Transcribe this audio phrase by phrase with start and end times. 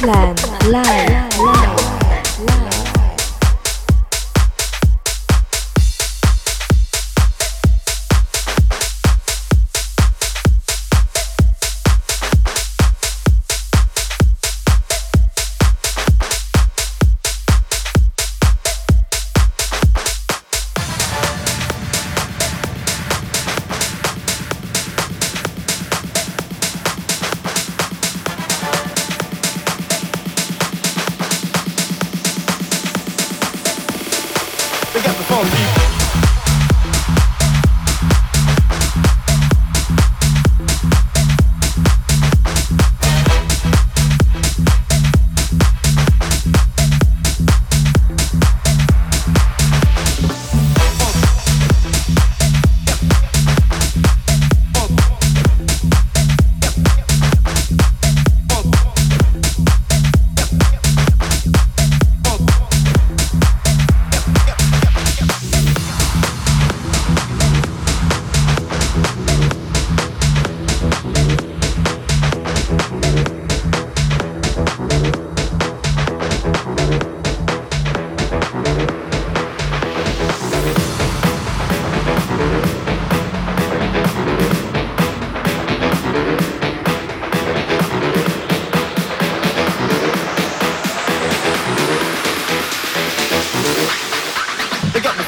[0.00, 0.34] Plan
[0.70, 1.69] Live.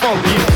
[0.02, 0.51] Paulista.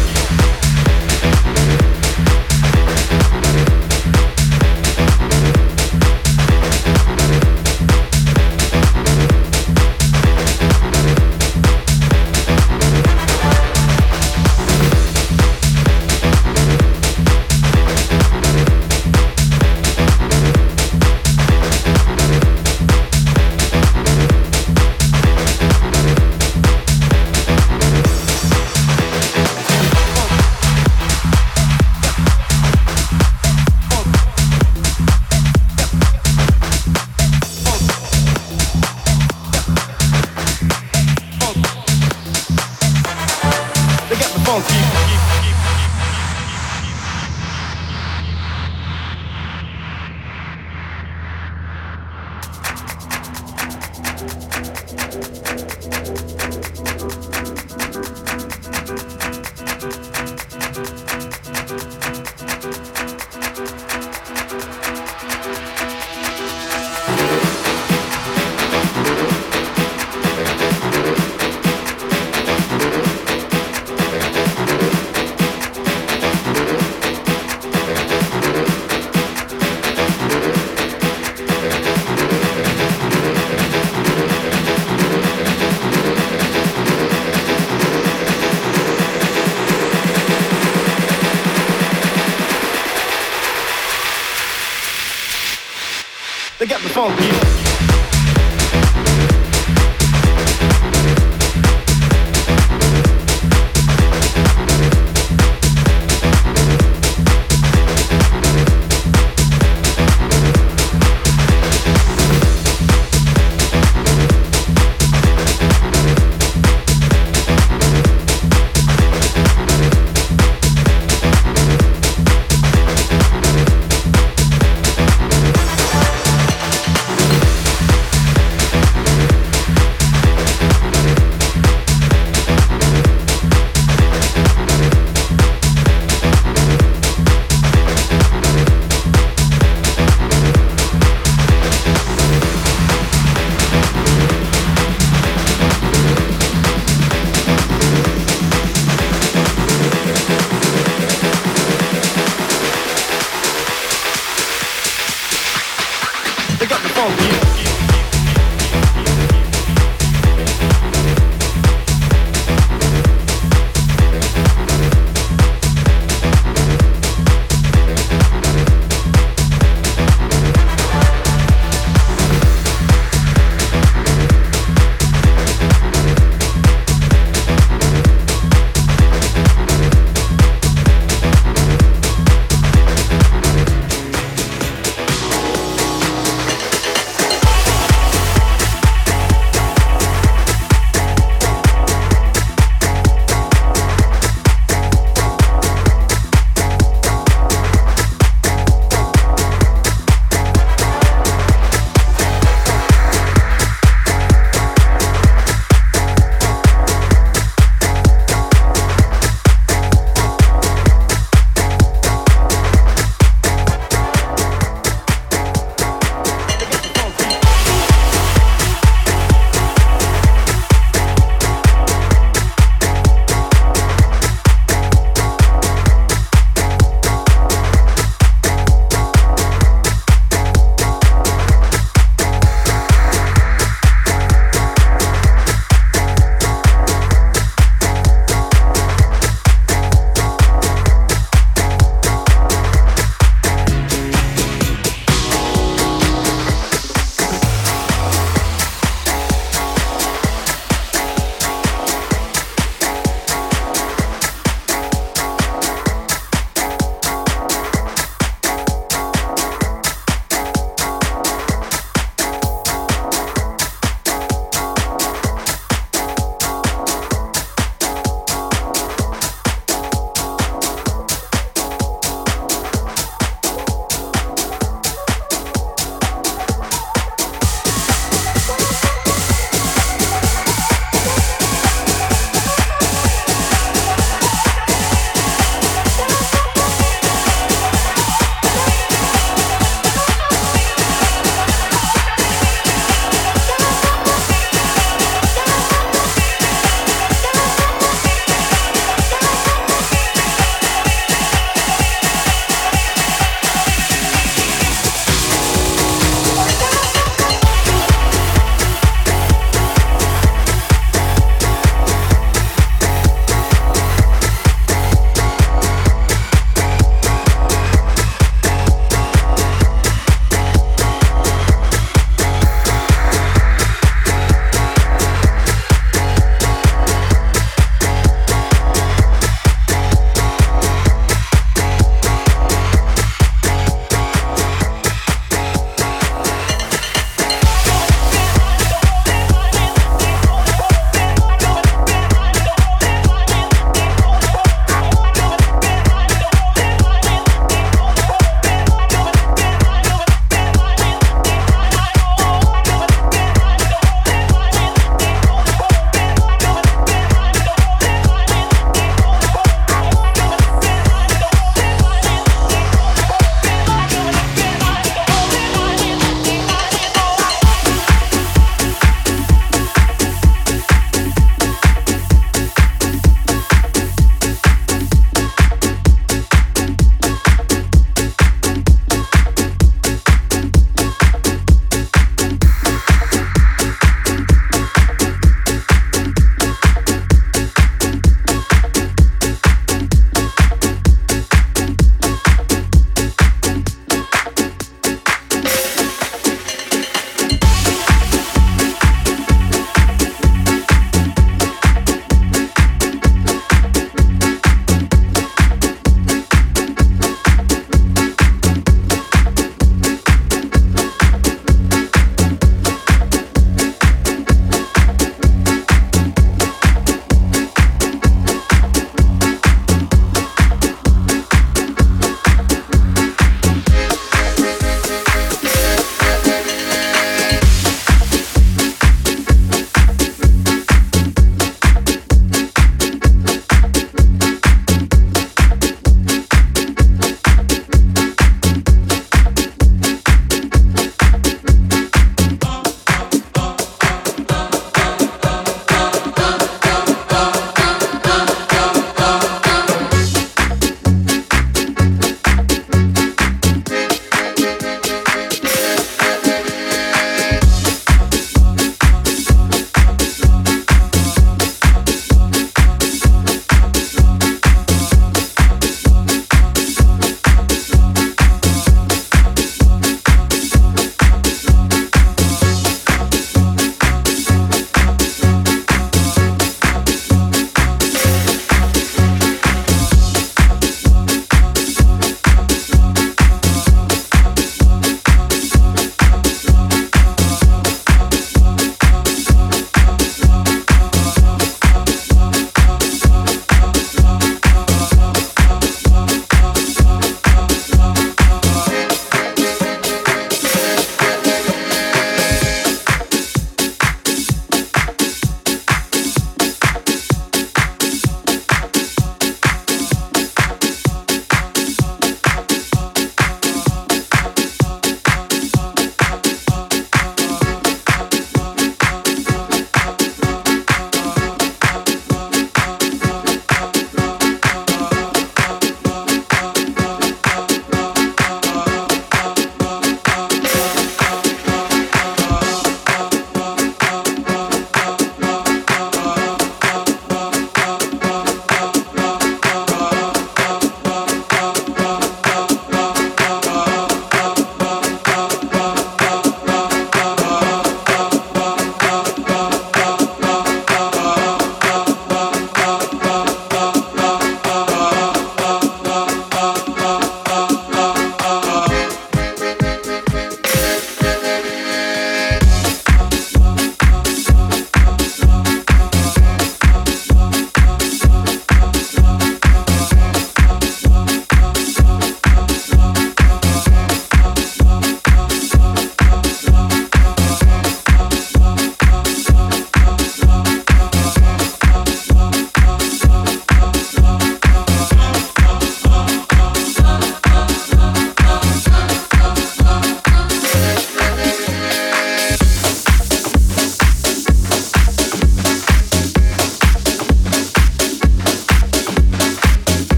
[96.87, 97.76] the funk.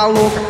[0.00, 0.49] Tá louca.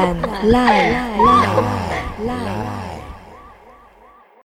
[0.00, 1.19] 懒懒。